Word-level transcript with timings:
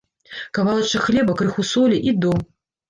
Кавалачак 0.59 1.05
хлеба, 1.11 1.39
крыху 1.43 1.69
солі, 1.75 2.03
і 2.11 2.17
до! 2.27 2.37